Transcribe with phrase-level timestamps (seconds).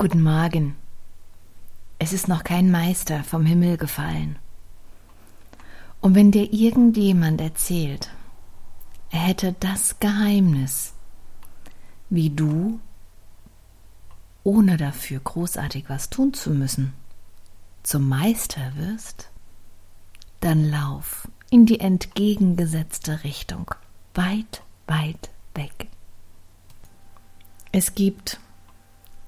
[0.00, 0.76] Guten Morgen.
[1.98, 4.38] Es ist noch kein Meister vom Himmel gefallen.
[6.00, 8.08] Und wenn dir irgendjemand erzählt,
[9.10, 10.94] er hätte das Geheimnis,
[12.08, 12.80] wie du,
[14.42, 16.94] ohne dafür großartig was tun zu müssen,
[17.82, 19.28] zum Meister wirst,
[20.40, 23.74] dann lauf in die entgegengesetzte Richtung,
[24.14, 25.88] weit, weit weg.
[27.70, 28.40] Es gibt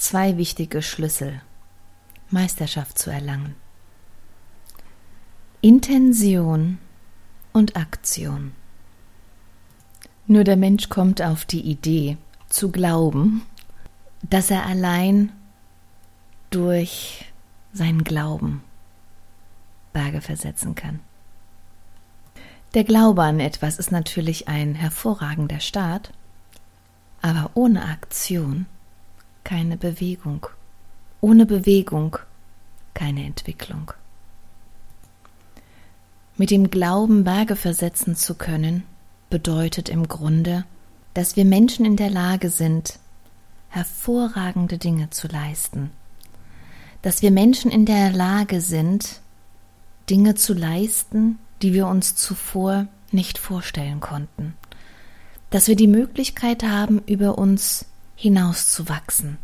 [0.00, 1.42] zwei wichtige Schlüssel,
[2.30, 3.54] Meisterschaft zu erlangen.
[5.60, 6.78] Intention
[7.52, 8.52] und Aktion.
[10.26, 12.16] Nur der Mensch kommt auf die Idee
[12.48, 13.42] zu glauben,
[14.22, 15.32] dass er allein
[16.48, 17.30] durch
[17.72, 18.62] seinen Glauben
[19.92, 21.00] Berge versetzen kann.
[22.72, 26.12] Der Glaube an etwas ist natürlich ein hervorragender Start,
[27.20, 28.66] aber ohne Aktion
[29.44, 30.46] keine Bewegung.
[31.20, 32.18] Ohne Bewegung
[32.94, 33.92] keine Entwicklung.
[36.36, 38.84] Mit dem Glauben Berge versetzen zu können,
[39.28, 40.64] bedeutet im Grunde,
[41.14, 42.98] dass wir Menschen in der Lage sind,
[43.68, 45.90] hervorragende Dinge zu leisten.
[47.02, 49.20] Dass wir Menschen in der Lage sind,
[50.08, 54.54] Dinge zu leisten, die wir uns zuvor nicht vorstellen konnten.
[55.50, 57.86] Dass wir die Möglichkeit haben, über uns
[58.20, 59.38] hinauszuwachsen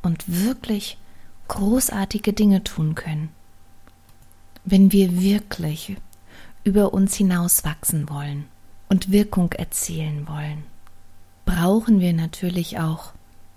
[0.00, 0.96] und wirklich
[1.48, 3.30] großartige Dinge tun können.
[4.64, 5.96] Wenn wir wirklich
[6.62, 8.44] über uns hinauswachsen wollen
[8.88, 10.62] und Wirkung erzielen wollen,
[11.44, 13.12] brauchen wir natürlich auch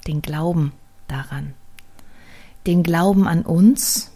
[0.07, 0.71] den Glauben
[1.07, 1.53] daran.
[2.65, 4.11] Den Glauben an uns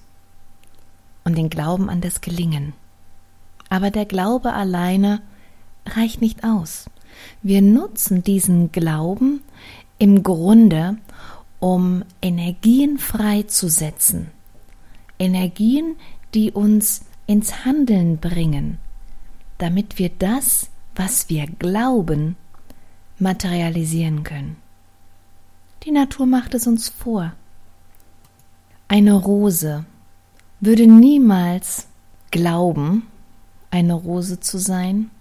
[1.26, 2.74] und den Glauben an das Gelingen.
[3.70, 5.22] Aber der Glaube alleine
[5.86, 6.90] reicht nicht aus.
[7.44, 9.42] Wir nutzen diesen Glauben
[10.00, 10.98] im Grunde,
[11.60, 14.32] um Energien freizusetzen.
[15.20, 15.98] Energien,
[16.34, 18.80] die uns ins Handeln bringen,
[19.58, 22.38] damit wir das, was wir glauben,
[23.20, 24.56] materialisieren können.
[25.84, 27.34] Die Natur macht es uns vor.
[28.88, 29.86] Eine Rose
[30.60, 31.88] würde niemals
[32.32, 33.08] glauben,
[33.72, 35.12] eine Rose zu sein.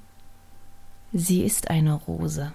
[1.12, 2.52] Sie ist eine Rose.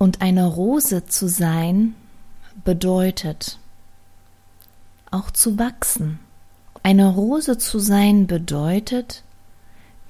[0.00, 1.94] Und eine Rose zu sein
[2.64, 3.58] bedeutet
[5.10, 6.20] auch zu wachsen.
[6.82, 9.22] Eine Rose zu sein bedeutet,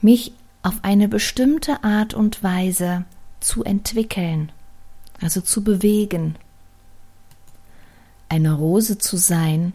[0.00, 3.04] mich auf eine bestimmte Art und Weise
[3.40, 4.52] zu entwickeln,
[5.20, 6.36] also zu bewegen.
[8.28, 9.72] Eine Rose zu sein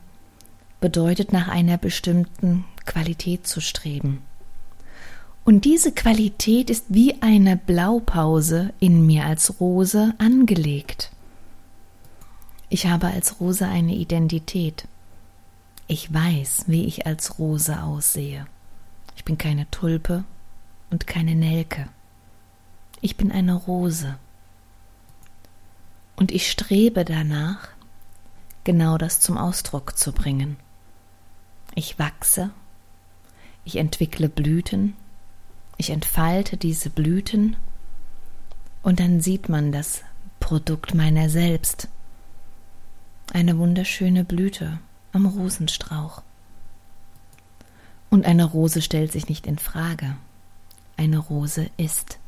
[0.79, 4.21] bedeutet nach einer bestimmten Qualität zu streben.
[5.45, 11.11] Und diese Qualität ist wie eine Blaupause in mir als Rose angelegt.
[12.69, 14.87] Ich habe als Rose eine Identität.
[15.87, 18.47] Ich weiß, wie ich als Rose aussehe.
[19.15, 20.23] Ich bin keine Tulpe
[20.89, 21.89] und keine Nelke.
[23.01, 24.17] Ich bin eine Rose.
[26.15, 27.67] Und ich strebe danach,
[28.63, 30.57] genau das zum Ausdruck zu bringen.
[31.75, 32.49] Ich wachse,
[33.63, 34.95] ich entwickle Blüten,
[35.77, 37.57] ich entfalte diese Blüten
[38.83, 40.01] und dann sieht man das
[40.39, 41.87] Produkt meiner selbst.
[43.33, 44.79] Eine wunderschöne Blüte
[45.11, 46.21] am Rosenstrauch.
[48.09, 50.15] Und eine Rose stellt sich nicht in Frage.
[50.97, 52.19] Eine Rose ist.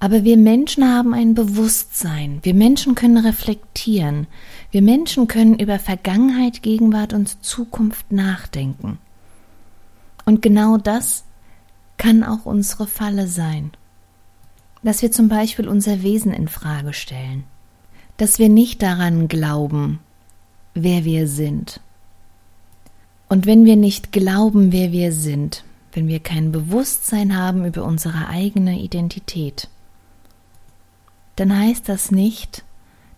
[0.00, 2.40] Aber wir Menschen haben ein Bewusstsein.
[2.42, 4.26] Wir Menschen können reflektieren.
[4.70, 8.98] Wir Menschen können über Vergangenheit, Gegenwart und Zukunft nachdenken.
[10.24, 11.24] Und genau das
[12.00, 13.72] kann auch unsere Falle sein.
[14.82, 17.44] Dass wir zum Beispiel unser Wesen in Frage stellen,
[18.16, 20.00] dass wir nicht daran glauben,
[20.72, 21.80] wer wir sind.
[23.28, 25.62] Und wenn wir nicht glauben, wer wir sind,
[25.92, 29.68] wenn wir kein Bewusstsein haben über unsere eigene Identität,
[31.36, 32.64] dann heißt das nicht,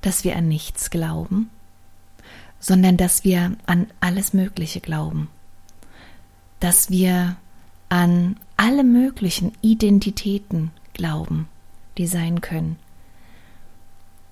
[0.01, 1.51] dass wir an nichts glauben,
[2.59, 5.29] sondern dass wir an alles Mögliche glauben,
[6.59, 7.37] dass wir
[7.93, 11.47] an alle möglichen Identitäten glauben,
[11.99, 12.79] die sein können.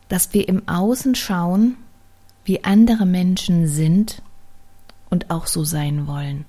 [0.08, 1.76] Dass wir im Außen schauen,
[2.46, 4.22] wie andere Menschen sind
[5.10, 6.46] und auch so sein wollen.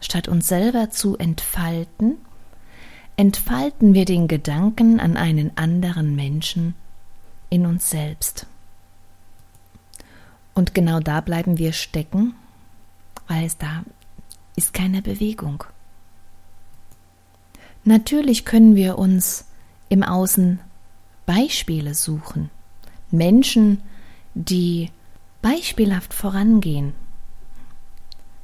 [0.00, 2.18] Statt uns selber zu entfalten,
[3.16, 6.74] entfalten wir den Gedanken an einen anderen Menschen
[7.48, 8.44] in uns selbst.
[10.52, 12.34] Und genau da bleiben wir stecken,
[13.28, 13.82] weil es da
[14.56, 15.64] ist keine Bewegung.
[17.88, 19.46] Natürlich können wir uns
[19.88, 20.60] im Außen
[21.24, 22.50] Beispiele suchen,
[23.10, 23.80] Menschen,
[24.34, 24.90] die
[25.40, 26.92] beispielhaft vorangehen.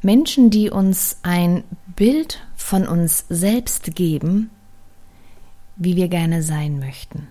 [0.00, 1.62] Menschen, die uns ein
[1.94, 4.48] Bild von uns selbst geben,
[5.76, 7.28] wie wir gerne sein möchten.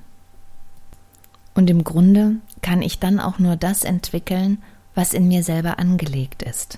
[1.56, 4.62] Und im Grunde kann ich dann auch nur das entwickeln,
[4.94, 6.77] was in mir selber angelegt ist.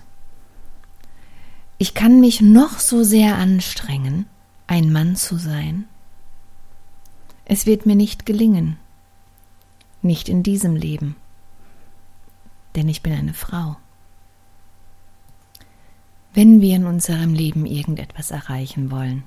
[1.78, 4.28] Ich kann mich noch so sehr anstrengen,
[4.68, 5.86] ein Mann zu sein.
[7.46, 8.78] Es wird mir nicht gelingen,
[10.02, 11.16] nicht in diesem Leben,
[12.76, 13.78] denn ich bin eine Frau.
[16.34, 19.24] Wenn wir in unserem Leben irgendetwas erreichen wollen,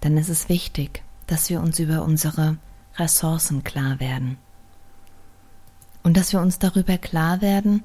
[0.00, 2.56] dann ist es wichtig, dass wir uns über unsere
[2.96, 4.38] Ressourcen klar werden.
[6.02, 7.82] Und dass wir uns darüber klar werden,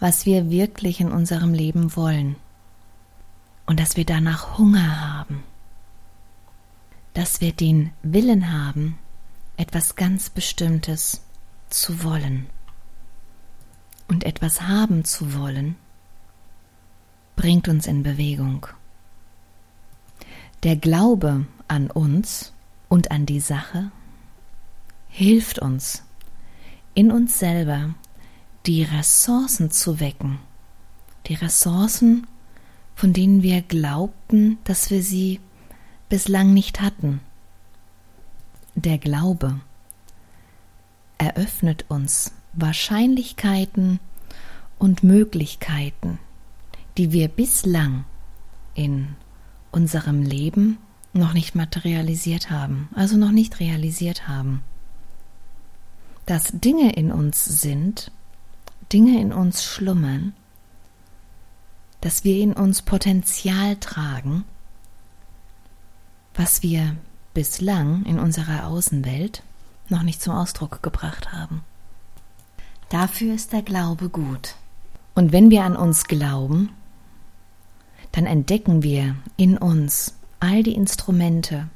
[0.00, 2.36] was wir wirklich in unserem Leben wollen.
[3.66, 5.13] Und dass wir danach Hunger haben,
[7.14, 8.98] dass wir den Willen haben,
[9.56, 11.22] etwas ganz Bestimmtes
[11.70, 12.46] zu wollen.
[14.08, 15.76] Und etwas haben zu wollen,
[17.36, 18.66] bringt uns in Bewegung.
[20.62, 22.52] Der Glaube an uns
[22.88, 23.90] und an die Sache
[25.08, 26.02] hilft uns,
[26.94, 27.94] in uns selber
[28.66, 30.38] die Ressourcen zu wecken,
[31.26, 32.26] die Ressourcen,
[32.94, 35.40] von denen wir glaubten, dass wir sie
[36.08, 37.20] bislang nicht hatten.
[38.74, 39.60] Der Glaube
[41.18, 44.00] eröffnet uns Wahrscheinlichkeiten
[44.78, 46.18] und Möglichkeiten,
[46.96, 48.04] die wir bislang
[48.74, 49.16] in
[49.70, 50.78] unserem Leben
[51.12, 54.62] noch nicht materialisiert haben, also noch nicht realisiert haben.
[56.26, 58.10] Dass Dinge in uns sind,
[58.92, 60.34] Dinge in uns schlummern,
[62.00, 64.44] dass wir in uns Potenzial tragen,
[66.34, 66.96] was wir
[67.32, 69.42] bislang in unserer Außenwelt
[69.88, 71.62] noch nicht zum Ausdruck gebracht haben.
[72.88, 74.56] Dafür ist der Glaube gut.
[75.14, 76.70] Und wenn wir an uns glauben,
[78.12, 81.68] dann entdecken wir in uns all die Instrumente,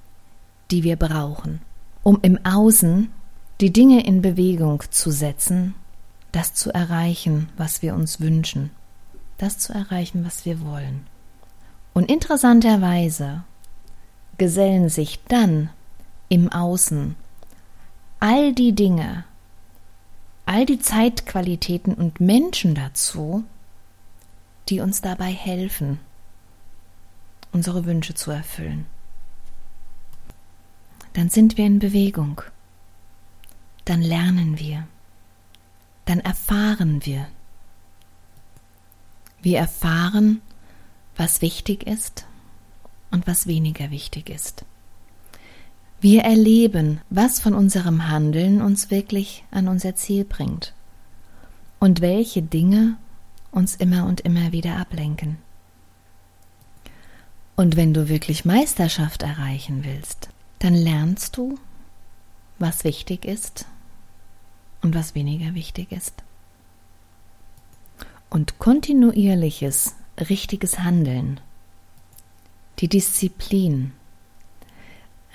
[0.71, 1.61] die wir brauchen,
[2.03, 3.11] um im Außen
[3.61, 5.75] die Dinge in Bewegung zu setzen,
[6.33, 8.71] das zu erreichen, was wir uns wünschen
[9.39, 11.07] das zu erreichen, was wir wollen.
[11.95, 13.45] Und interessanterweise
[14.39, 15.71] gesellen sich dann
[16.29, 17.17] im Außen.
[18.21, 19.25] All die Dinge,
[20.47, 23.45] all die Zeitqualitäten und Menschen dazu,
[24.69, 25.99] die uns dabei helfen,
[27.53, 28.87] unsere Wünsche zu erfüllen.
[31.13, 32.43] Dann sind wir in Bewegung,
[33.85, 34.87] dann lernen wir,
[36.05, 37.27] dann erfahren wir,
[39.43, 40.43] wir erfahren,
[41.17, 42.28] was wichtig ist
[43.11, 44.65] und was weniger wichtig ist.
[46.01, 50.75] Wir erleben, was von unserem Handeln uns wirklich an unser Ziel bringt
[51.81, 52.97] und welche Dinge
[53.51, 55.39] uns immer und immer wieder ablenken.
[57.57, 60.29] Und wenn du wirklich Meisterschaft erreichen willst,
[60.61, 61.59] dann lernst du,
[62.61, 63.67] was wichtig ist
[64.83, 66.23] und was weniger wichtig ist
[68.31, 69.95] und kontinuierliches,
[70.29, 71.41] richtiges Handeln,
[72.79, 73.93] die Disziplin,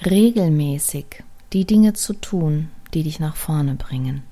[0.06, 4.24] regelmäßig die Dinge zu tun, die dich nach vorne bringen,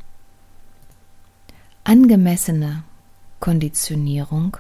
[1.84, 2.84] angemessene
[3.40, 4.58] Konditionierung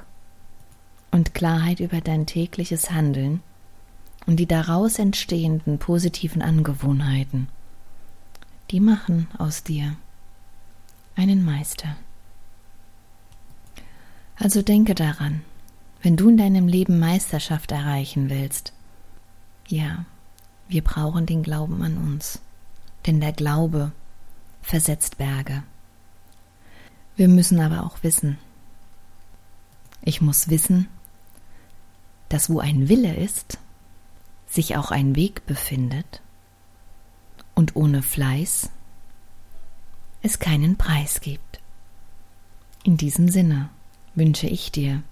[1.12, 3.42] und Klarheit über dein tägliches Handeln
[4.26, 7.48] und die daraus entstehenden positiven Angewohnheiten,
[8.70, 9.96] die machen aus dir
[11.16, 11.96] einen Meister.
[14.36, 15.42] Also denke daran,
[16.02, 18.74] wenn du in deinem Leben Meisterschaft erreichen willst,
[19.68, 20.06] ja,
[20.68, 22.42] wir brauchen den Glauben an uns,
[23.06, 23.92] denn der Glaube
[24.62, 25.64] versetzt Berge.
[27.16, 28.38] Wir müssen aber auch wissen,
[30.02, 30.88] ich muss wissen,
[32.30, 33.60] dass wo ein Wille ist,
[34.48, 36.22] sich auch ein Weg befindet
[37.54, 38.70] und ohne Fleiß
[40.24, 41.60] es keinen Preis gibt.
[42.84, 43.70] In diesem Sinne
[44.16, 45.04] wünsche ich dir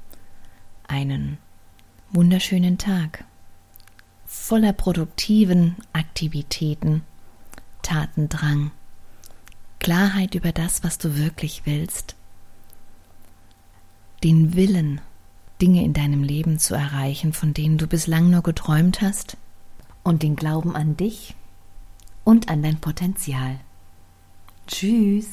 [0.89, 1.38] einen
[2.12, 3.24] wunderschönen Tag.
[4.25, 7.03] Voller produktiven Aktivitäten,
[7.81, 8.72] Tatendrang,
[9.79, 12.15] Klarheit über das, was du wirklich willst,
[14.24, 15.01] den Willen,
[15.62, 19.38] Dinge in deinem Leben zu erreichen, von denen du bislang nur geträumt hast,
[20.03, 21.36] und den Glauben an dich
[22.24, 23.60] und an dein Potenzial.
[24.67, 25.27] Tschüss.